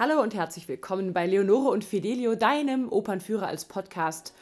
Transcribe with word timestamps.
Hallo 0.00 0.22
und 0.22 0.34
herzlich 0.34 0.66
willkommen 0.66 1.12
bei 1.12 1.26
Leonore 1.26 1.68
und 1.68 1.84
Fidelio, 1.84 2.34
deinem 2.34 2.90
Opernführer 2.90 3.46
als 3.46 3.66
Podcast. 3.66 4.32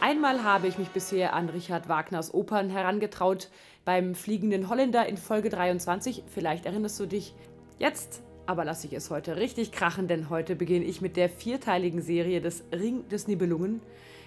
Einmal 0.00 0.42
habe 0.42 0.68
ich 0.68 0.78
mich 0.78 0.88
bisher 0.88 1.34
an 1.34 1.50
Richard 1.50 1.90
Wagners 1.90 2.32
Opern 2.32 2.70
herangetraut, 2.70 3.50
beim 3.84 4.14
Fliegenden 4.14 4.70
Holländer 4.70 5.06
in 5.06 5.18
Folge 5.18 5.50
23, 5.50 6.24
vielleicht 6.28 6.64
erinnerst 6.64 6.98
du 6.98 7.04
dich. 7.04 7.34
Jetzt 7.78 8.22
aber 8.46 8.64
lasse 8.64 8.86
ich 8.86 8.94
es 8.94 9.10
heute 9.10 9.36
richtig 9.36 9.70
krachen, 9.70 10.08
denn 10.08 10.30
heute 10.30 10.56
beginne 10.56 10.86
ich 10.86 11.02
mit 11.02 11.18
der 11.18 11.28
vierteiligen 11.28 12.00
Serie 12.00 12.40
des 12.40 12.64
Ring 12.72 13.06
des 13.08 13.28
Nibelungen 13.28 13.82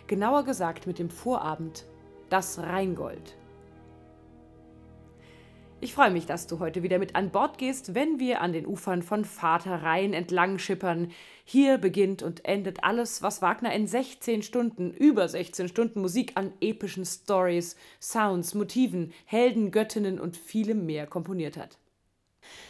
genauer 0.08 0.44
gesagt 0.44 0.88
mit 0.88 1.00
dem 1.00 1.10
Vorabend 1.10 1.86
Das 2.30 2.60
Rheingold. 2.60 3.36
Ich 5.84 5.94
freue 5.94 6.12
mich, 6.12 6.26
dass 6.26 6.48
du 6.48 6.60
heute 6.60 6.82
wieder 6.82 6.98
mit 6.98 7.14
an 7.14 7.30
Bord 7.30 7.58
gehst, 7.58 7.94
wenn 7.94 8.18
wir 8.18 8.40
an 8.40 8.54
den 8.54 8.66
Ufern 8.66 9.04
von 9.04 9.26
Vater 9.26 9.84
Rhein 9.84 10.14
entlang 10.14 10.58
schippern. 10.58 11.12
Hier 11.44 11.78
beginnt 11.78 12.24
und 12.24 12.46
endet 12.46 12.86
alles, 12.86 13.22
was 13.22 13.42
Wagner 13.42 13.74
in 13.74 13.86
16 13.86 14.44
Stunden, 14.44 14.92
über 14.92 15.28
16 15.28 15.68
Stunden 15.68 16.00
Musik 16.00 16.32
an 16.36 16.54
epischen 16.62 17.04
Stories, 17.04 17.76
Sounds, 18.00 18.54
Motiven, 18.54 19.12
Helden, 19.26 19.72
Göttinnen 19.72 20.22
und 20.22 20.38
vielem 20.38 20.86
mehr 20.86 21.06
komponiert 21.06 21.58
hat. 21.58 21.78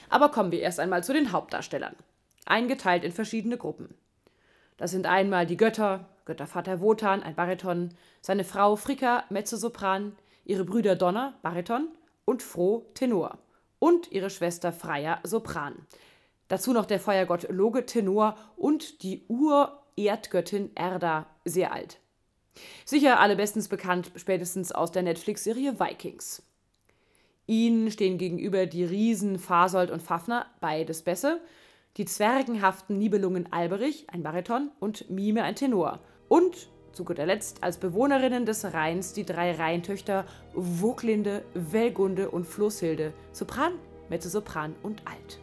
Aber 0.09 0.30
kommen 0.30 0.52
wir 0.52 0.61
erst 0.61 0.80
einmal 0.80 1.03
zu 1.03 1.13
den 1.13 1.31
Hauptdarstellern. 1.31 1.95
Eingeteilt 2.45 3.03
in 3.03 3.11
verschiedene 3.11 3.58
Gruppen. 3.58 3.94
Das 4.77 4.89
sind 4.89 5.05
einmal 5.05 5.45
die 5.45 5.58
Götter, 5.58 6.09
Göttervater 6.26 6.80
Wotan, 6.80 7.22
ein 7.22 7.36
Bariton, 7.36 7.90
seine 8.22 8.44
Frau 8.44 8.76
Fricka, 8.76 9.26
Mezzosopran, 9.30 10.16
ihre 10.45 10.64
Brüder 10.64 10.95
Donner, 10.95 11.38
Bariton 11.42 11.89
und 12.25 12.42
Froh, 12.42 12.86
Tenor 12.94 13.38
und 13.80 14.11
ihre 14.11 14.30
Schwester 14.30 14.72
Freya, 14.72 15.20
Sopran. 15.23 15.75
Dazu 16.47 16.72
noch 16.72 16.86
der 16.86 17.00
Feuergott 17.00 17.50
Loge, 17.50 17.86
Tenor 17.86 18.38
und 18.56 19.03
die 19.03 19.25
Ur-Erdgöttin 19.28 20.72
Erda, 20.75 21.25
sehr 21.44 21.73
alt. 21.73 22.00
Sicher 22.86 23.19
alle 23.19 23.36
bestens 23.36 23.67
bekannt, 23.67 24.12
spätestens 24.16 24.72
aus 24.72 24.92
der 24.92 25.03
Netflix-Serie 25.03 25.80
Vikings. 25.80 26.44
Ihnen 27.47 27.92
stehen 27.92 28.17
gegenüber 28.17 28.66
die 28.66 28.86
Riesen 28.86 29.40
Fasold 29.40 29.92
und 29.92 30.02
Fafner, 30.02 30.45
beides 30.62 31.02
Bässe, 31.02 31.42
die 31.97 32.06
zwergenhaften 32.06 32.97
Nibelungen 32.97 33.52
Alberich, 33.52 34.09
ein 34.09 34.23
Bariton, 34.23 34.72
und 34.80 35.09
Mime, 35.09 35.44
ein 35.44 35.56
Tenor– 35.56 36.00
und 36.34 36.67
zu 36.94 37.06
guter 37.06 37.28
Letzt 37.28 37.62
als 37.62 37.78
Bewohnerinnen 37.78 38.48
des 38.48 38.66
Rheins 38.73 39.14
die 39.14 39.23
drei 39.23 39.52
Rheintöchter 39.52 40.26
Woglinde, 40.56 41.44
Welgunde 41.53 42.31
und 42.31 42.48
Floßhilde, 42.48 43.14
Sopran, 43.31 43.73
Mezzosopran 44.09 44.73
und 44.81 45.03
Alt. 45.06 45.40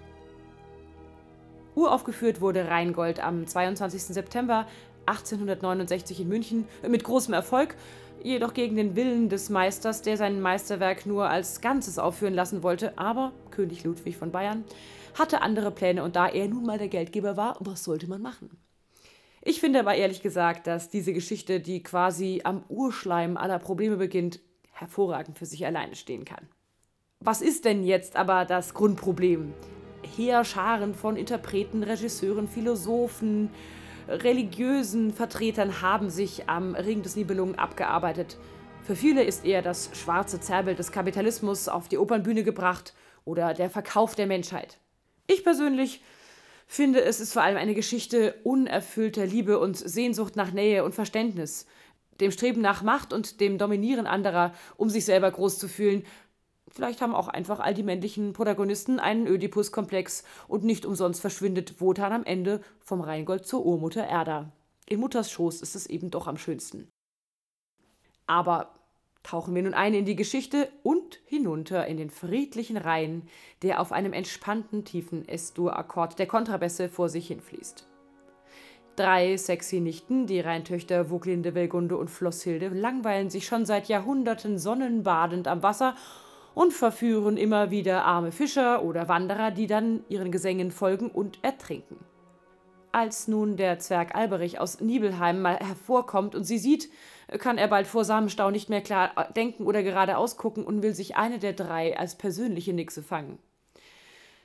Uraufgeführt 1.77 2.41
wurde 2.41 2.67
Rheingold 2.67 3.21
am 3.21 3.47
22. 3.47 4.03
September 4.03 4.67
1869 5.07 6.23
in 6.23 6.29
München 6.29 6.65
mit 6.89 7.05
großem 7.05 7.35
Erfolg, 7.35 7.77
jedoch 8.25 8.53
gegen 8.53 8.75
den 8.75 8.97
Willen 8.97 9.29
des 9.29 9.49
Meisters, 9.49 10.03
der 10.03 10.17
sein 10.17 10.41
Meisterwerk 10.41 11.07
nur 11.07 11.31
als 11.31 11.61
Ganzes 11.61 12.01
aufführen 12.01 12.35
lassen 12.35 12.65
wollte, 12.65 12.99
aber 12.99 13.31
König 13.53 13.85
Ludwig 13.85 14.17
von 14.17 14.33
Bayern 14.33 14.65
hatte 15.17 15.43
andere 15.43 15.71
Pläne 15.71 16.03
und 16.03 16.17
da 16.17 16.27
er 16.27 16.49
nun 16.49 16.67
mal 16.67 16.79
der 16.79 16.89
Geldgeber 16.89 17.37
war, 17.37 17.57
was 17.61 17.85
sollte 17.85 18.09
man 18.09 18.23
machen? 18.23 18.51
Ich 19.43 19.61
finde 19.61 19.81
aber 19.81 19.95
ehrlich 19.95 20.21
gesagt, 20.23 20.67
dass 20.67 20.91
diese 20.91 21.13
Geschichte, 21.13 21.61
die 21.61 21.83
quasi 21.83 22.43
am 22.45 22.63
Urschleim 22.69 23.37
aller 23.37 23.59
Probleme 23.59 23.97
beginnt, 23.97 24.41
hervorragend 24.73 25.39
für 25.39 25.47
sich 25.47 25.65
alleine 25.65 25.97
stehen 25.97 26.25
kann. 26.25 26.49
Was 27.21 27.41
ist 27.41 27.65
denn 27.65 27.85
jetzt 27.85 28.17
aber 28.17 28.45
das 28.45 28.75
Grundproblem? 28.75 29.53
Heerscharen 30.17 30.95
von 30.95 31.17
Interpreten, 31.17 31.83
Regisseuren, 31.83 32.49
Philosophen, 32.49 33.51
religiösen 34.09 35.13
Vertretern 35.13 35.83
haben 35.83 36.11
sich 36.11 36.49
am 36.49 36.75
Ring 36.75 37.03
des 37.03 37.17
Nibelungen 37.17 37.59
abgearbeitet. 37.59 38.37
Für 38.83 38.97
viele 38.97 39.23
ist 39.23 39.45
eher 39.45 39.63
das 39.63 39.91
schwarze 39.95 40.41
Zerrbild 40.41 40.79
des 40.79 40.93
Kapitalismus 40.93 41.69
auf 41.69 41.89
die 41.89 41.99
Opernbühne 41.99 42.43
gebracht 42.43 42.95
oder 43.25 43.55
der 43.55 43.71
Verkauf 43.71 44.15
der 44.15 44.27
Menschheit. 44.27 44.79
Ich 45.27 45.45
persönlich 45.45 46.03
finde, 46.73 47.03
es 47.03 47.19
ist 47.19 47.33
vor 47.33 47.43
allem 47.43 47.57
eine 47.57 47.75
Geschichte 47.75 48.37
unerfüllter 48.45 49.27
Liebe 49.27 49.59
und 49.59 49.77
Sehnsucht 49.77 50.37
nach 50.37 50.53
Nähe 50.53 50.85
und 50.85 50.95
Verständnis, 50.95 51.67
dem 52.21 52.31
Streben 52.31 52.61
nach 52.61 52.83
Macht 52.83 53.13
und 53.13 53.41
dem 53.41 53.59
Dominieren 53.59 54.07
anderer, 54.07 54.55
um 54.77 54.89
sich 54.89 55.05
selber 55.05 55.33
groß 55.33 55.59
zu 55.59 55.67
fühlen. 55.67 56.05
Vielleicht 56.69 57.01
haben 57.01 57.13
auch 57.13 57.27
einfach 57.27 57.59
all 57.59 57.75
die 57.75 57.83
männlichen 57.83 58.35
Protagonisten 58.35 59.01
einen 59.01 59.27
Ödipus-Komplex 59.27 60.23
und 60.47 60.63
nicht 60.63 60.87
umsonst 60.87 61.21
verschwindet 61.21 61.81
Wotan 61.81 62.13
am 62.13 62.25
Ende 62.25 62.61
vom 62.79 63.01
Rheingold 63.01 63.45
zur 63.45 63.67
Urmutter 63.67 64.07
Erda. 64.07 64.53
In 64.87 65.01
Mutters 65.01 65.33
Schoß 65.33 65.63
ist 65.63 65.75
es 65.75 65.87
eben 65.87 66.13
doch 66.13 66.29
am 66.29 66.37
schönsten. 66.37 66.89
Aber 68.29 68.80
tauchen 69.23 69.55
wir 69.55 69.63
nun 69.63 69.75
ein 69.75 69.95
in 69.95 70.05
die 70.05 70.17
Geschichte 70.17 70.69
und 70.83 71.21
hinunter 71.25 71.87
in 71.87 71.97
den 71.97 72.11
friedlichen 72.11 72.77
Rhein, 72.77 73.23
der 73.63 73.81
auf 73.81 73.93
einem 73.93 74.13
entspannten 74.13 74.85
tiefen 74.85 75.29
S-Dur-Akkord 75.29 76.19
der 76.19 76.27
Kontrabässe 76.27 76.89
vor 76.89 77.09
sich 77.09 77.29
hinfließt. 77.29 77.87
Drei 78.97 79.37
sexy 79.37 79.81
Nichten, 79.81 80.27
die 80.27 80.41
Rheintöchter 80.41 81.11
Wuglinde, 81.11 81.55
Welgunde 81.55 81.97
und 81.97 82.11
Flosshilde, 82.11 82.69
langweilen 82.69 83.31
sich 83.31 83.47
schon 83.47 83.65
seit 83.65 83.89
Jahrhunderten 83.89 84.59
sonnenbadend 84.59 85.49
am 85.49 85.63
Wasser 85.63 85.95
und 86.55 86.73
verführen 86.73 87.37
immer 87.37 87.71
wieder 87.71 88.05
arme 88.05 88.33
Fischer 88.33 88.83
oder 88.85 89.09
Wanderer, 89.09 89.51
die 89.53 89.67
dann 89.67 90.05
ihren 90.09 90.33
Gesängen 90.33 90.71
folgen 90.71 91.11
und 91.11 91.39
ertrinken. 91.43 91.97
Als 92.93 93.29
nun 93.29 93.57
der 93.57 93.79
Zwerg 93.79 94.17
Alberich 94.17 94.59
aus 94.59 94.81
Nibelheim 94.81 95.41
mal 95.41 95.57
hervorkommt 95.57 96.35
und 96.35 96.43
sie 96.43 96.59
sieht, 96.59 96.91
kann 97.39 97.59
er 97.59 97.69
bald 97.69 97.87
vor 97.87 98.05
Samenstau 98.05 98.51
nicht 98.51 98.69
mehr 98.69 98.81
klar 98.81 99.13
äh, 99.17 99.33
denken 99.33 99.65
oder 99.65 99.83
geradeaus 99.83 100.37
gucken 100.37 100.65
und 100.65 100.83
will 100.83 100.95
sich 100.95 101.17
eine 101.17 101.39
der 101.39 101.53
drei 101.53 101.99
als 101.99 102.17
persönliche 102.17 102.73
Nixe 102.73 103.03
fangen. 103.03 103.39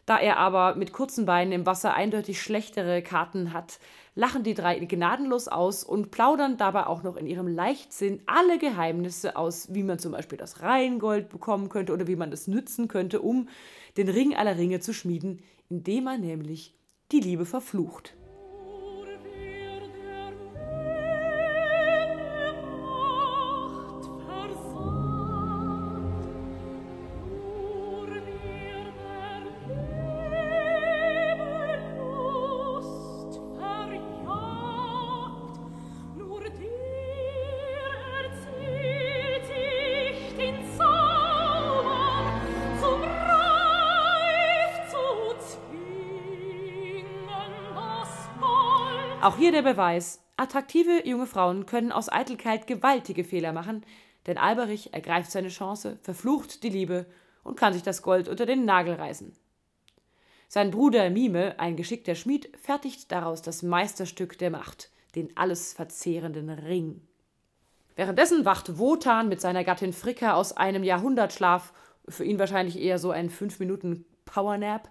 Da 0.06 0.20
er 0.20 0.38
aber 0.38 0.76
mit 0.76 0.94
kurzen 0.94 1.26
Beinen 1.26 1.52
im 1.52 1.66
Wasser 1.66 1.96
eindeutig 1.96 2.40
schlechtere 2.40 3.02
Karten 3.02 3.54
hat, 3.54 3.80
lachen 4.14 4.44
die 4.44 4.54
drei 4.54 4.78
gnadenlos 4.78 5.48
aus 5.48 5.84
und 5.84 6.12
plaudern 6.12 6.58
dabei 6.58 6.86
auch 6.86 7.02
noch 7.02 7.16
in 7.16 7.26
ihrem 7.26 7.48
Leichtsinn 7.48 8.22
alle 8.28 8.60
Geheimnisse 8.60 9.36
aus, 9.36 9.74
wie 9.74 9.82
man 9.82 9.98
zum 9.98 10.12
Beispiel 10.12 10.38
das 10.38 10.62
Rheingold 10.62 11.30
bekommen 11.30 11.70
könnte 11.70 11.92
oder 11.92 12.08
wie 12.08 12.16
man 12.16 12.32
es 12.32 12.48
nützen 12.48 12.88
könnte, 12.88 13.20
um 13.20 13.50
den 13.98 14.08
Ring 14.08 14.36
aller 14.36 14.58
Ringe 14.58 14.80
zu 14.80 14.94
schmieden, 14.94 15.42
indem 15.70 16.04
man 16.04 16.22
nämlich 16.22 16.76
die 17.12 17.20
Liebe 17.20 17.46
verflucht. 17.46 18.16
Auch 49.26 49.38
hier 49.38 49.52
der 49.52 49.64
Beweis, 49.64 50.24
attraktive 50.38 51.08
junge 51.08 51.26
Frauen 51.26 51.66
können 51.66 51.92
aus 51.92 52.12
Eitelkeit 52.12 52.68
gewaltige 52.68 53.24
Fehler 53.24 53.54
machen, 53.54 53.84
denn 54.28 54.38
Alberich 54.38 54.94
ergreift 54.94 55.32
seine 55.32 55.48
Chance, 55.48 55.98
verflucht 56.04 56.62
die 56.62 56.70
Liebe 56.70 57.08
und 57.44 57.58
kann 57.58 57.74
sich 57.74 57.82
das 57.82 58.04
Gold 58.04 58.28
unter 58.28 58.46
den 58.46 58.66
Nagel 58.66 58.94
reißen. 58.94 59.36
Sein 60.48 60.70
Bruder 60.70 61.10
Mime, 61.10 61.60
ein 61.60 61.76
geschickter 61.76 62.14
Schmied, 62.14 62.56
fertigt 62.62 63.12
daraus 63.12 63.42
das 63.42 63.64
Meisterstück 63.64 64.38
der 64.38 64.52
Macht, 64.52 64.92
den 65.16 65.36
alles 65.36 65.74
verzehrenden 65.74 66.52
Ring. 66.52 67.02
Währenddessen 67.96 68.46
wacht 68.46 68.78
Wotan 68.78 69.28
mit 69.28 69.42
seiner 69.42 69.64
Gattin 69.64 69.94
Fricka 69.94 70.36
aus 70.36 70.56
einem 70.56 70.84
Jahrhundertschlaf, 70.84 71.74
für 72.08 72.26
ihn 72.26 72.38
wahrscheinlich 72.38 72.80
eher 72.80 73.00
so 73.00 73.10
ein 73.10 73.32
5 73.32 73.58
Minuten 73.58 74.06
Powernap, 74.26 74.88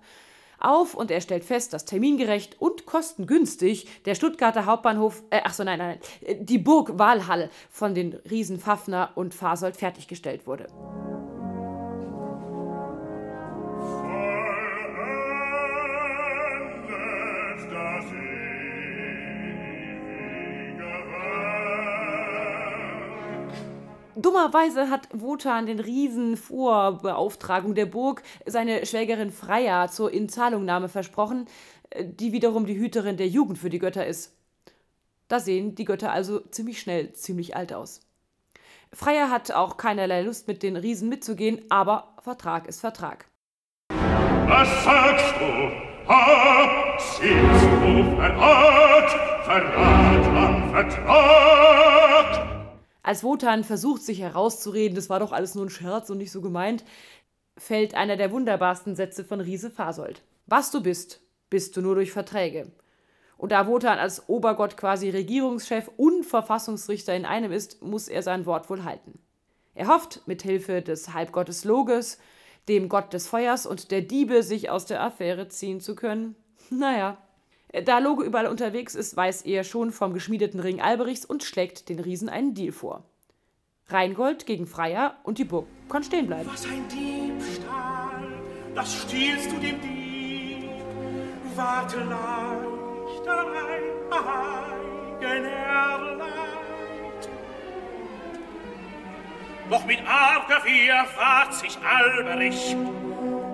auf 0.58 0.94
und 0.94 1.10
er 1.10 1.20
stellt 1.20 1.44
fest, 1.44 1.72
dass 1.72 1.84
termingerecht 1.84 2.60
und 2.60 2.86
kostengünstig 2.86 3.86
der 4.04 4.14
Stuttgarter 4.14 4.66
Hauptbahnhof, 4.66 5.22
äh, 5.30 5.40
ach 5.44 5.54
so, 5.54 5.64
nein, 5.64 5.78
nein, 5.78 5.98
nein, 6.24 6.46
die 6.46 6.58
Burg 6.58 6.98
Walhall 6.98 7.50
von 7.70 7.94
den 7.94 8.14
Riesen 8.30 8.58
Pfaffner 8.58 9.12
und 9.14 9.34
Fasold 9.34 9.76
fertiggestellt 9.76 10.46
wurde. 10.46 10.66
Dummerweise 24.16 24.90
hat 24.90 25.08
Wotan 25.12 25.66
den 25.66 25.80
Riesen 25.80 26.36
vor 26.36 26.98
Beauftragung 27.02 27.74
der 27.74 27.86
Burg 27.86 28.22
seine 28.46 28.86
Schwägerin 28.86 29.32
Freya 29.32 29.88
zur 29.88 30.12
Inzahlungnahme 30.12 30.88
versprochen, 30.88 31.46
die 32.00 32.32
wiederum 32.32 32.66
die 32.66 32.78
Hüterin 32.78 33.16
der 33.16 33.28
Jugend 33.28 33.58
für 33.58 33.70
die 33.70 33.78
Götter 33.80 34.06
ist. 34.06 34.36
Da 35.28 35.40
sehen 35.40 35.74
die 35.74 35.84
Götter 35.84 36.12
also 36.12 36.40
ziemlich 36.40 36.80
schnell 36.80 37.12
ziemlich 37.12 37.56
alt 37.56 37.72
aus. 37.72 38.00
Freya 38.92 39.30
hat 39.30 39.50
auch 39.50 39.76
keinerlei 39.76 40.22
Lust, 40.22 40.46
mit 40.46 40.62
den 40.62 40.76
Riesen 40.76 41.08
mitzugehen, 41.08 41.62
aber 41.68 42.14
Vertrag 42.22 42.68
ist 42.68 42.80
Vertrag. 42.80 43.26
Was 43.88 44.84
sagst 44.84 45.34
du? 45.40 46.08
Ha, 46.08 46.98
siehst 46.98 47.64
du 47.82 48.16
Verrat, 48.16 49.10
Verrat 49.44 50.26
am 50.36 50.70
Vertrag? 50.70 52.53
Als 53.04 53.22
Wotan 53.22 53.64
versucht, 53.64 54.02
sich 54.02 54.20
herauszureden, 54.20 54.96
das 54.96 55.10
war 55.10 55.20
doch 55.20 55.30
alles 55.30 55.54
nur 55.54 55.66
ein 55.66 55.70
Scherz 55.70 56.08
und 56.08 56.16
nicht 56.16 56.32
so 56.32 56.40
gemeint, 56.40 56.84
fällt 57.58 57.94
einer 57.94 58.16
der 58.16 58.32
wunderbarsten 58.32 58.96
Sätze 58.96 59.24
von 59.26 59.40
Riese 59.40 59.70
Fasold. 59.70 60.22
Was 60.46 60.70
du 60.70 60.82
bist, 60.82 61.20
bist 61.50 61.76
du 61.76 61.82
nur 61.82 61.96
durch 61.96 62.12
Verträge. 62.12 62.72
Und 63.36 63.52
da 63.52 63.66
Wotan 63.66 63.98
als 63.98 64.26
Obergott 64.30 64.78
quasi 64.78 65.10
Regierungschef 65.10 65.90
und 65.98 66.24
Verfassungsrichter 66.24 67.14
in 67.14 67.26
einem 67.26 67.52
ist, 67.52 67.82
muss 67.82 68.08
er 68.08 68.22
sein 68.22 68.46
Wort 68.46 68.70
wohl 68.70 68.84
halten. 68.84 69.18
Er 69.74 69.88
hofft, 69.88 70.22
mit 70.26 70.40
Hilfe 70.42 70.80
des 70.80 71.12
Halbgottes 71.12 71.66
Loges, 71.66 72.18
dem 72.68 72.88
Gott 72.88 73.12
des 73.12 73.28
Feuers 73.28 73.66
und 73.66 73.90
der 73.90 74.00
Diebe, 74.00 74.42
sich 74.42 74.70
aus 74.70 74.86
der 74.86 75.02
Affäre 75.02 75.48
ziehen 75.48 75.80
zu 75.80 75.94
können. 75.94 76.36
Naja, 76.70 77.18
da 77.82 77.98
Loge 77.98 78.24
überall 78.24 78.46
unterwegs 78.46 78.94
ist, 78.94 79.16
weiß 79.16 79.42
er 79.42 79.64
schon 79.64 79.90
vom 79.90 80.12
geschmiedeten 80.12 80.60
Ring 80.60 80.80
Alberichs 80.80 81.24
und 81.24 81.42
schlägt 81.42 81.88
den 81.88 81.98
Riesen 81.98 82.28
einen 82.28 82.54
Deal 82.54 82.72
vor. 82.72 83.04
Rheingold 83.88 84.46
gegen 84.46 84.66
Freier 84.66 85.16
und 85.24 85.38
die 85.38 85.44
Burg 85.44 85.66
kann 85.88 86.04
stehen 86.04 86.26
bleiben. 86.26 86.48
Was 86.50 86.64
ein 86.66 86.86
Diebstahl, 86.88 88.22
das 88.74 89.02
stiehlst 89.02 89.52
du 89.52 89.56
dem 89.56 89.80
Dieb. 89.80 90.70
Warte 91.56 91.98
leicht 91.98 93.28
ein 93.28 94.12
eigen 94.12 95.44
Erleid. 95.44 96.24
Doch 99.70 99.84
mit 99.86 99.98
arger 100.06 100.64
Wehr 100.64 101.04
fragt 101.06 101.54
sich 101.54 101.78
Alberich, 101.78 102.76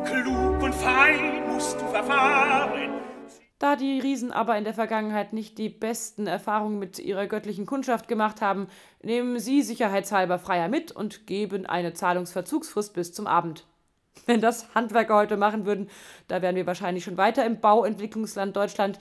klug 0.04 0.62
und 0.62 0.74
fein 0.74 1.48
musst 1.48 1.80
du 1.80 1.86
verfahren, 1.88 2.79
da 3.60 3.76
die 3.76 4.00
Riesen 4.00 4.32
aber 4.32 4.56
in 4.56 4.64
der 4.64 4.72
Vergangenheit 4.72 5.34
nicht 5.34 5.58
die 5.58 5.68
besten 5.68 6.26
Erfahrungen 6.26 6.78
mit 6.78 6.98
ihrer 6.98 7.26
göttlichen 7.26 7.66
Kundschaft 7.66 8.08
gemacht 8.08 8.40
haben, 8.40 8.68
nehmen 9.02 9.38
sie 9.38 9.60
sicherheitshalber 9.62 10.38
Freier 10.38 10.68
mit 10.68 10.90
und 10.92 11.26
geben 11.26 11.66
eine 11.66 11.92
Zahlungsverzugsfrist 11.92 12.94
bis 12.94 13.12
zum 13.12 13.26
Abend. 13.26 13.66
Wenn 14.26 14.40
das 14.40 14.74
Handwerker 14.74 15.14
heute 15.14 15.36
machen 15.36 15.66
würden, 15.66 15.90
da 16.26 16.40
wären 16.40 16.56
wir 16.56 16.66
wahrscheinlich 16.66 17.04
schon 17.04 17.18
weiter 17.18 17.44
im 17.44 17.60
Bauentwicklungsland 17.60 18.56
Deutschland, 18.56 18.98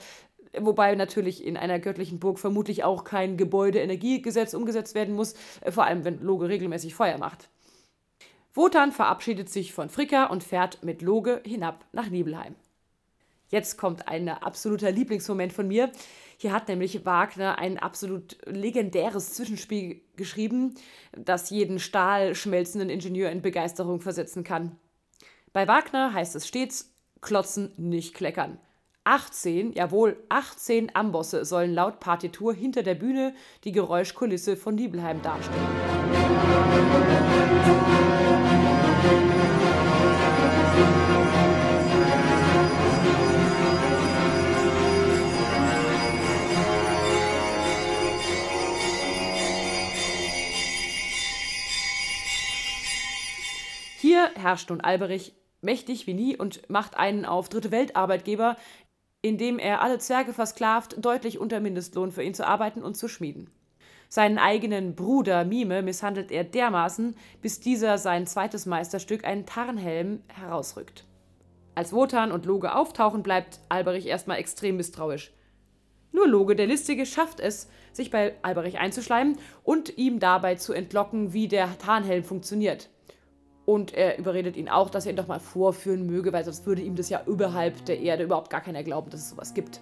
wobei 0.58 0.94
natürlich 0.94 1.42
in 1.42 1.56
einer 1.56 1.78
göttlichen 1.78 2.20
Burg 2.20 2.38
vermutlich 2.38 2.84
auch 2.84 3.04
kein 3.04 3.38
Gebäudeenergiegesetz 3.38 4.52
umgesetzt 4.52 4.94
werden 4.94 5.14
muss, 5.14 5.34
vor 5.70 5.84
allem 5.84 6.04
wenn 6.04 6.20
Loge 6.20 6.50
regelmäßig 6.50 6.94
Feuer 6.94 7.16
macht. 7.16 7.48
Wotan 8.52 8.92
verabschiedet 8.92 9.48
sich 9.48 9.72
von 9.72 9.88
Fricka 9.88 10.26
und 10.26 10.44
fährt 10.44 10.84
mit 10.84 11.00
Loge 11.00 11.40
hinab 11.46 11.86
nach 11.92 12.10
Nibelheim. 12.10 12.56
Jetzt 13.50 13.78
kommt 13.78 14.06
ein 14.06 14.28
absoluter 14.28 14.92
Lieblingsmoment 14.92 15.52
von 15.52 15.66
mir. 15.66 15.90
Hier 16.36 16.52
hat 16.52 16.68
nämlich 16.68 17.04
Wagner 17.04 17.58
ein 17.58 17.78
absolut 17.78 18.38
legendäres 18.46 19.34
Zwischenspiel 19.34 20.00
geschrieben, 20.16 20.74
das 21.12 21.50
jeden 21.50 21.80
stahlschmelzenden 21.80 22.90
Ingenieur 22.90 23.30
in 23.30 23.42
Begeisterung 23.42 24.00
versetzen 24.00 24.44
kann. 24.44 24.76
Bei 25.52 25.66
Wagner 25.66 26.14
heißt 26.14 26.36
es 26.36 26.46
stets, 26.46 26.94
klotzen, 27.20 27.72
nicht 27.76 28.14
kleckern. 28.14 28.58
18, 29.02 29.72
jawohl, 29.72 30.22
18 30.28 30.94
Ambosse 30.94 31.44
sollen 31.44 31.74
laut 31.74 31.98
Partitur 31.98 32.54
hinter 32.54 32.84
der 32.84 32.94
Bühne 32.94 33.34
die 33.64 33.72
Geräuschkulisse 33.72 34.56
von 34.56 34.76
Nibelheim 34.76 35.20
darstellen. 35.22 35.66
Hier 40.76 41.49
herrscht 54.40 54.70
nun 54.70 54.80
Alberich 54.80 55.34
mächtig 55.62 56.06
wie 56.06 56.14
nie 56.14 56.36
und 56.36 56.68
macht 56.70 56.96
einen 56.96 57.24
auf 57.24 57.48
dritte 57.48 57.70
Welt 57.70 57.96
Arbeitgeber, 57.96 58.56
indem 59.22 59.58
er 59.58 59.82
alle 59.82 59.98
Zwerge 59.98 60.32
versklavt, 60.32 60.96
deutlich 61.04 61.38
unter 61.38 61.60
Mindestlohn 61.60 62.12
für 62.12 62.22
ihn 62.22 62.34
zu 62.34 62.46
arbeiten 62.46 62.82
und 62.82 62.96
zu 62.96 63.08
schmieden. 63.08 63.50
Seinen 64.08 64.38
eigenen 64.38 64.96
Bruder 64.96 65.44
Mime 65.44 65.82
misshandelt 65.82 66.32
er 66.32 66.42
dermaßen, 66.42 67.14
bis 67.42 67.60
dieser 67.60 67.96
sein 67.96 68.26
zweites 68.26 68.66
Meisterstück, 68.66 69.24
einen 69.24 69.46
Tarnhelm, 69.46 70.22
herausrückt. 70.28 71.04
Als 71.76 71.92
Wotan 71.92 72.32
und 72.32 72.44
Loge 72.44 72.74
auftauchen, 72.74 73.22
bleibt 73.22 73.60
Alberich 73.68 74.06
erstmal 74.06 74.38
extrem 74.38 74.76
misstrauisch. 74.76 75.32
Nur 76.12 76.26
Loge, 76.26 76.56
der 76.56 76.66
Listige, 76.66 77.06
schafft 77.06 77.38
es, 77.38 77.68
sich 77.92 78.10
bei 78.10 78.34
Alberich 78.42 78.78
einzuschleimen 78.78 79.38
und 79.62 79.96
ihm 79.96 80.18
dabei 80.18 80.56
zu 80.56 80.72
entlocken, 80.72 81.32
wie 81.32 81.46
der 81.46 81.78
Tarnhelm 81.78 82.24
funktioniert. 82.24 82.88
Und 83.70 83.94
er 83.94 84.18
überredet 84.18 84.56
ihn 84.56 84.68
auch, 84.68 84.90
dass 84.90 85.06
er 85.06 85.12
ihn 85.12 85.16
doch 85.16 85.28
mal 85.28 85.38
vorführen 85.38 86.04
möge, 86.04 86.32
weil 86.32 86.42
sonst 86.44 86.66
würde 86.66 86.82
ihm 86.82 86.96
das 86.96 87.08
ja 87.08 87.22
überhalb 87.24 87.84
der 87.84 88.00
Erde 88.00 88.24
überhaupt 88.24 88.50
gar 88.50 88.62
keiner 88.62 88.82
glauben, 88.82 89.10
dass 89.10 89.20
es 89.20 89.30
sowas 89.30 89.54
gibt. 89.54 89.80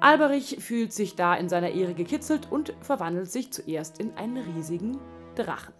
Alberich 0.00 0.56
fühlt 0.58 0.92
sich 0.92 1.14
da 1.14 1.36
in 1.36 1.48
seiner 1.48 1.70
Ehre 1.70 1.94
gekitzelt 1.94 2.50
und 2.50 2.74
verwandelt 2.80 3.30
sich 3.30 3.52
zuerst 3.52 4.00
in 4.00 4.12
einen 4.16 4.38
riesigen 4.38 4.98
Drachen. 5.36 5.72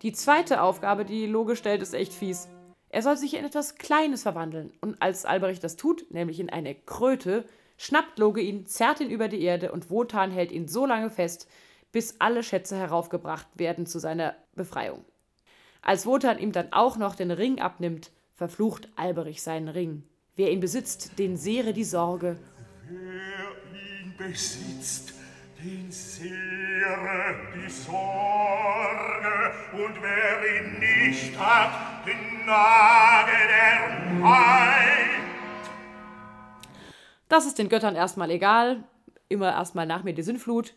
Die 0.00 0.14
zweite 0.14 0.62
Aufgabe, 0.62 1.04
die 1.04 1.26
Loge 1.26 1.54
stellt, 1.54 1.82
ist 1.82 1.92
echt 1.92 2.14
fies. 2.14 2.48
Er 2.88 3.02
soll 3.02 3.18
sich 3.18 3.34
in 3.34 3.44
etwas 3.44 3.74
Kleines 3.74 4.22
verwandeln. 4.22 4.72
Und 4.80 5.02
als 5.02 5.26
Alberich 5.26 5.60
das 5.60 5.76
tut, 5.76 6.10
nämlich 6.10 6.40
in 6.40 6.48
eine 6.48 6.74
Kröte, 6.74 7.44
schnappt 7.76 8.18
Loge 8.18 8.40
ihn, 8.40 8.64
zerrt 8.64 9.00
ihn 9.00 9.10
über 9.10 9.28
die 9.28 9.42
Erde 9.42 9.70
und 9.70 9.90
Wotan 9.90 10.30
hält 10.30 10.50
ihn 10.50 10.66
so 10.66 10.86
lange 10.86 11.10
fest, 11.10 11.46
bis 11.92 12.16
alle 12.18 12.42
Schätze 12.42 12.76
heraufgebracht 12.76 13.46
werden 13.54 13.86
zu 13.86 13.98
seiner 13.98 14.34
Befreiung. 14.54 15.04
Als 15.82 16.06
Wotan 16.06 16.38
ihm 16.38 16.52
dann 16.52 16.72
auch 16.72 16.96
noch 16.96 17.14
den 17.14 17.30
Ring 17.30 17.60
abnimmt, 17.60 18.10
verflucht 18.34 18.88
Alberich 18.96 19.42
seinen 19.42 19.68
Ring. 19.68 20.04
Wer 20.36 20.50
ihn 20.52 20.60
besitzt, 20.60 21.18
den 21.18 21.36
sehre 21.36 21.72
die 21.72 21.84
Sorge. 21.84 22.38
Wer 22.88 24.00
ihn 24.02 24.14
besitzt, 24.16 25.14
den 25.62 25.90
sehre 25.90 27.36
die 27.54 27.70
Sorge, 27.70 29.52
und 29.72 29.94
wer 30.00 30.56
ihn 30.56 30.78
nicht 30.78 31.38
hat, 31.38 32.06
den 32.06 32.46
nage 32.46 33.32
der 33.48 34.20
Feind. 34.20 34.80
Das 37.28 37.46
ist 37.46 37.58
den 37.58 37.68
Göttern 37.68 37.94
erstmal 37.94 38.30
egal. 38.30 38.84
Immer 39.28 39.52
erstmal 39.52 39.86
nach 39.86 40.02
mir 40.02 40.14
die 40.14 40.22
Sinnflut. 40.22 40.74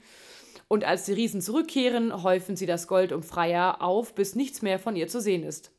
Und 0.74 0.86
als 0.86 1.06
die 1.06 1.13
Riesen 1.13 1.39
zurückkehren, 1.39 2.24
häufen 2.24 2.56
sie 2.56 2.65
das 2.65 2.88
Gold 2.88 3.12
um 3.12 3.22
Freya 3.22 3.80
auf, 3.80 4.15
bis 4.15 4.34
nichts 4.34 4.63
mehr 4.63 4.80
von 4.80 4.96
ihr 4.96 5.08
zu 5.08 5.22
sehen 5.22 5.44
ist. 5.44 5.72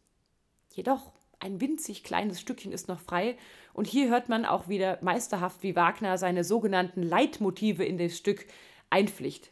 Jedoch 0.73 1.11
ein 1.41 1.61
winzig 1.61 2.05
kleines 2.05 2.41
Stückchen 2.41 2.71
ist 2.71 2.87
noch 2.87 3.01
frei, 3.01 3.37
und 3.73 3.89
hier 3.89 4.09
hört 4.09 4.29
man 4.29 4.45
auch 4.45 4.69
wieder 4.69 4.99
meisterhaft, 5.01 5.65
wie 5.65 5.75
Wagner 5.75 6.17
seine 6.17 6.45
sogenannten 6.45 7.03
Leitmotive 7.03 7.85
in 7.85 7.99
das 7.99 8.17
Stück 8.17 8.47
einpflicht. 8.89 9.51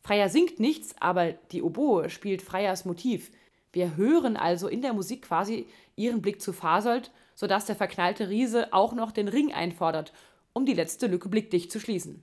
Freya 0.00 0.30
singt 0.30 0.58
nichts, 0.60 0.94
aber 0.98 1.32
die 1.52 1.60
Oboe 1.60 2.08
spielt 2.08 2.40
Freyas 2.40 2.86
Motiv. 2.86 3.32
Wir 3.70 3.98
hören 3.98 4.38
also 4.38 4.66
in 4.68 4.80
der 4.80 4.94
Musik 4.94 5.26
quasi 5.26 5.66
ihren 5.94 6.22
Blick 6.22 6.40
zu 6.40 6.54
Fasold, 6.54 7.10
sodass 7.34 7.66
der 7.66 7.76
verknallte 7.76 8.30
Riese 8.30 8.72
auch 8.72 8.94
noch 8.94 9.12
den 9.12 9.28
Ring 9.28 9.52
einfordert, 9.52 10.14
um 10.54 10.64
die 10.64 10.72
letzte 10.72 11.06
Lücke 11.06 11.28
blickdicht 11.28 11.70
zu 11.70 11.80
schließen. 11.80 12.22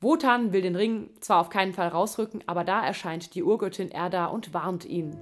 Wotan 0.00 0.52
will 0.52 0.60
den 0.60 0.76
Ring 0.76 1.10
zwar 1.20 1.40
auf 1.40 1.48
keinen 1.48 1.72
Fall 1.72 1.88
rausrücken, 1.88 2.44
aber 2.46 2.64
da 2.64 2.84
erscheint 2.84 3.34
die 3.34 3.42
Urgöttin 3.42 3.90
Erda 3.90 4.26
und 4.26 4.52
warnt 4.52 4.84
ihn. 4.84 5.16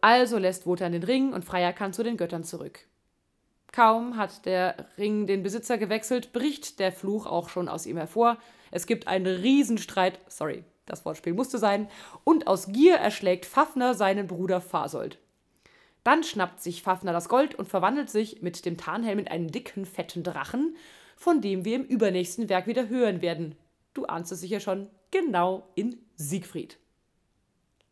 Also 0.00 0.38
lässt 0.38 0.66
Wotan 0.66 0.92
den 0.92 1.02
Ring 1.02 1.32
und 1.32 1.44
Freya 1.44 1.72
kann 1.72 1.92
zu 1.92 2.02
den 2.02 2.16
Göttern 2.16 2.44
zurück. 2.44 2.86
Kaum 3.74 4.16
hat 4.16 4.46
der 4.46 4.86
Ring 4.98 5.26
den 5.26 5.42
Besitzer 5.42 5.78
gewechselt, 5.78 6.32
bricht 6.32 6.78
der 6.78 6.92
Fluch 6.92 7.26
auch 7.26 7.48
schon 7.48 7.68
aus 7.68 7.86
ihm 7.86 7.96
hervor. 7.96 8.38
Es 8.70 8.86
gibt 8.86 9.08
einen 9.08 9.26
Riesenstreit, 9.26 10.20
sorry, 10.28 10.62
das 10.86 11.04
Wortspiel 11.04 11.34
musste 11.34 11.58
sein, 11.58 11.88
und 12.22 12.46
aus 12.46 12.68
Gier 12.68 12.94
erschlägt 12.94 13.46
Fafner 13.46 13.94
seinen 13.94 14.28
Bruder 14.28 14.60
Fasold. 14.60 15.18
Dann 16.04 16.22
schnappt 16.22 16.62
sich 16.62 16.82
Fafner 16.82 17.12
das 17.12 17.28
Gold 17.28 17.56
und 17.56 17.68
verwandelt 17.68 18.10
sich 18.10 18.42
mit 18.42 18.64
dem 18.64 18.76
Tarnhelm 18.76 19.18
in 19.18 19.26
einen 19.26 19.48
dicken, 19.48 19.86
fetten 19.86 20.22
Drachen, 20.22 20.76
von 21.16 21.40
dem 21.40 21.64
wir 21.64 21.74
im 21.74 21.84
übernächsten 21.84 22.48
Werk 22.48 22.68
wieder 22.68 22.88
hören 22.88 23.22
werden. 23.22 23.56
Du 23.92 24.04
ahnst 24.04 24.30
es 24.30 24.40
sicher 24.40 24.60
schon, 24.60 24.88
genau 25.10 25.66
in 25.74 25.98
Siegfried. 26.14 26.78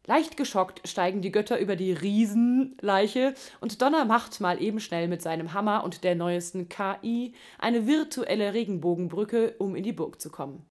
Leicht 0.04 0.36
geschockt 0.36 0.88
steigen 0.88 1.22
die 1.22 1.30
Götter 1.30 1.60
über 1.60 1.76
die 1.76 1.92
Riesenleiche 1.92 3.34
und 3.60 3.80
Donner 3.80 4.04
macht 4.04 4.40
mal 4.40 4.60
eben 4.60 4.80
schnell 4.80 5.06
mit 5.06 5.22
seinem 5.22 5.52
Hammer 5.52 5.84
und 5.84 6.02
der 6.02 6.16
neuesten 6.16 6.68
KI 6.68 7.34
eine 7.60 7.86
virtuelle 7.86 8.52
Regenbogenbrücke, 8.52 9.54
um 9.58 9.76
in 9.76 9.84
die 9.84 9.92
Burg 9.92 10.20
zu 10.20 10.30
kommen. 10.30 10.66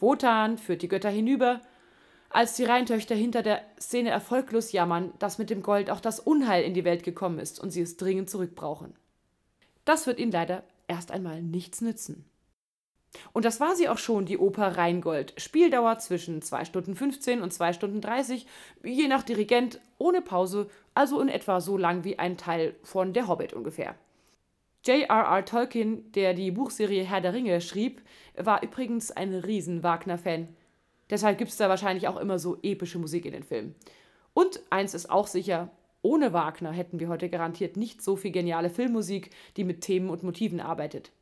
Wotan 0.00 0.58
führt 0.58 0.82
die 0.82 0.88
Götter 0.88 1.08
hinüber 1.08 1.62
als 2.32 2.54
die 2.54 2.64
Rheintöchter 2.64 3.14
hinter 3.14 3.42
der 3.42 3.62
Szene 3.80 4.10
erfolglos 4.10 4.72
jammern, 4.72 5.12
dass 5.18 5.38
mit 5.38 5.50
dem 5.50 5.62
Gold 5.62 5.90
auch 5.90 6.00
das 6.00 6.20
Unheil 6.20 6.64
in 6.64 6.74
die 6.74 6.84
Welt 6.84 7.02
gekommen 7.02 7.38
ist 7.38 7.60
und 7.60 7.70
sie 7.70 7.82
es 7.82 7.96
dringend 7.96 8.30
zurückbrauchen. 8.30 8.94
Das 9.84 10.06
wird 10.06 10.18
ihnen 10.18 10.32
leider 10.32 10.64
erst 10.88 11.10
einmal 11.10 11.42
nichts 11.42 11.80
nützen. 11.80 12.24
Und 13.32 13.44
das 13.44 13.60
war 13.60 13.76
sie 13.76 13.88
auch 13.88 13.98
schon, 13.98 14.24
die 14.24 14.38
Oper 14.38 14.78
Rheingold. 14.78 15.34
Spieldauer 15.36 15.98
zwischen 15.98 16.40
2 16.40 16.64
Stunden 16.64 16.96
15 16.96 17.42
und 17.42 17.52
2 17.52 17.74
Stunden 17.74 18.00
30, 18.00 18.46
je 18.82 19.08
nach 19.08 19.22
Dirigent, 19.22 19.80
ohne 19.98 20.22
Pause, 20.22 20.70
also 20.94 21.20
in 21.20 21.28
etwa 21.28 21.60
so 21.60 21.76
lang 21.76 22.04
wie 22.04 22.18
ein 22.18 22.38
Teil 22.38 22.74
von 22.82 23.12
Der 23.12 23.28
Hobbit 23.28 23.52
ungefähr. 23.52 23.96
J.R.R. 24.84 25.44
Tolkien, 25.44 26.10
der 26.12 26.34
die 26.34 26.50
Buchserie 26.50 27.04
Herr 27.04 27.20
der 27.20 27.34
Ringe 27.34 27.60
schrieb, 27.60 28.02
war 28.36 28.62
übrigens 28.62 29.10
ein 29.12 29.34
Riesen-Wagner-Fan. 29.34 30.48
Deshalb 31.12 31.36
gibt 31.36 31.50
es 31.50 31.58
da 31.58 31.68
wahrscheinlich 31.68 32.08
auch 32.08 32.16
immer 32.16 32.38
so 32.38 32.56
epische 32.62 32.98
Musik 32.98 33.26
in 33.26 33.32
den 33.32 33.42
Filmen. 33.42 33.74
Und 34.32 34.62
eins 34.70 34.94
ist 34.94 35.10
auch 35.10 35.26
sicher, 35.26 35.68
ohne 36.00 36.32
Wagner 36.32 36.72
hätten 36.72 37.00
wir 37.00 37.08
heute 37.08 37.28
garantiert 37.28 37.76
nicht 37.76 38.00
so 38.00 38.16
viel 38.16 38.30
geniale 38.30 38.70
Filmmusik, 38.70 39.28
die 39.58 39.64
mit 39.64 39.82
Themen 39.82 40.08
und 40.08 40.22
Motiven 40.22 40.58
arbeitet. 40.58 41.12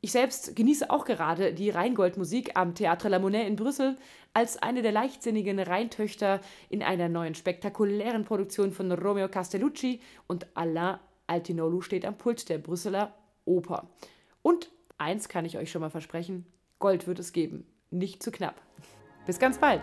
Ich 0.00 0.10
selbst 0.10 0.56
genieße 0.56 0.90
auch 0.90 1.04
gerade 1.04 1.54
die 1.54 1.70
Rheingold-Musik 1.70 2.56
am 2.56 2.74
Théâtre 2.74 3.08
La 3.08 3.20
Monnaie 3.20 3.46
in 3.46 3.54
Brüssel 3.54 3.96
als 4.34 4.56
eine 4.56 4.82
der 4.82 4.92
leichtsinnigen 4.92 5.60
Rheintöchter 5.60 6.40
in 6.68 6.82
einer 6.82 7.08
neuen 7.08 7.36
spektakulären 7.36 8.24
Produktion 8.24 8.72
von 8.72 8.90
Romeo 8.90 9.28
Castellucci 9.28 10.00
und 10.26 10.48
Alain 10.54 10.98
Altinolu 11.28 11.82
steht 11.82 12.04
am 12.04 12.18
Pult 12.18 12.48
der 12.48 12.58
Brüsseler 12.58 13.14
Oper. 13.44 13.88
Und 14.42 14.72
eins 14.98 15.28
kann 15.28 15.44
ich 15.44 15.56
euch 15.56 15.70
schon 15.70 15.82
mal 15.82 15.90
versprechen, 15.90 16.46
Gold 16.80 17.06
wird 17.06 17.20
es 17.20 17.32
geben 17.32 17.64
nicht 17.90 18.22
zu 18.22 18.30
knapp. 18.30 18.60
Bis 19.26 19.38
ganz 19.38 19.58
bald! 19.58 19.82